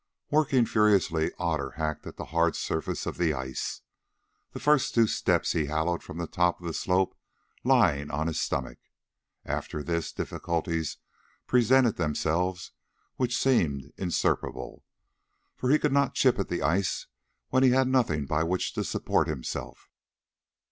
Working 0.31 0.65
furiously, 0.65 1.31
Otter 1.37 1.73
hacked 1.77 2.07
at 2.07 2.17
the 2.17 2.25
hard 2.33 2.55
surface 2.55 3.05
of 3.05 3.17
the 3.19 3.35
ice. 3.35 3.81
The 4.51 4.59
first 4.59 4.95
two 4.95 5.05
steps 5.05 5.51
he 5.51 5.67
hollowed 5.67 6.01
from 6.01 6.17
the 6.17 6.25
top 6.25 6.59
of 6.59 6.65
the 6.65 6.73
slope 6.73 7.15
lying 7.63 8.09
on 8.09 8.25
his 8.25 8.39
stomach. 8.41 8.79
After 9.45 9.83
this 9.83 10.11
difficulties 10.11 10.97
presented 11.45 11.97
themselves 11.97 12.71
which 13.17 13.37
seemed 13.37 13.93
insuperable, 13.95 14.83
for 15.55 15.69
he 15.69 15.77
could 15.77 15.93
not 15.93 16.15
chip 16.15 16.39
at 16.39 16.49
the 16.49 16.63
ice 16.63 17.05
when 17.49 17.61
he 17.61 17.69
had 17.69 17.87
nothing 17.87 18.25
by 18.25 18.41
which 18.41 18.73
to 18.73 18.83
support 18.83 19.27
himself. 19.27 19.91